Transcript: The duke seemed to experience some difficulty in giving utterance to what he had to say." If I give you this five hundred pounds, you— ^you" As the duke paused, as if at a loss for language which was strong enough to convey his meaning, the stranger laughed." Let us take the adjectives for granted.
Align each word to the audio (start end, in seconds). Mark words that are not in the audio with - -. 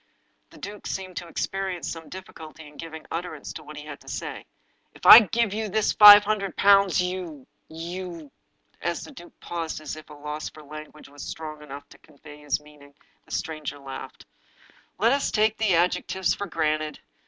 The 0.49 0.57
duke 0.57 0.87
seemed 0.87 1.15
to 1.17 1.27
experience 1.27 1.87
some 1.87 2.09
difficulty 2.09 2.67
in 2.67 2.75
giving 2.77 3.05
utterance 3.11 3.53
to 3.53 3.63
what 3.63 3.77
he 3.77 3.85
had 3.85 3.99
to 3.99 4.07
say." 4.07 4.47
If 4.95 5.05
I 5.05 5.19
give 5.19 5.53
you 5.53 5.69
this 5.69 5.93
five 5.93 6.23
hundred 6.23 6.57
pounds, 6.57 6.99
you— 6.99 7.45
^you" 7.71 8.31
As 8.81 9.03
the 9.03 9.11
duke 9.11 9.39
paused, 9.39 9.79
as 9.79 9.95
if 9.95 10.09
at 10.09 10.15
a 10.17 10.19
loss 10.19 10.49
for 10.49 10.63
language 10.63 11.07
which 11.07 11.09
was 11.09 11.21
strong 11.21 11.61
enough 11.61 11.87
to 11.89 11.99
convey 11.99 12.37
his 12.37 12.59
meaning, 12.59 12.95
the 13.25 13.31
stranger 13.31 13.77
laughed." 13.77 14.25
Let 14.97 15.11
us 15.11 15.29
take 15.29 15.55
the 15.57 15.75
adjectives 15.75 16.33
for 16.33 16.47
granted. 16.47 16.99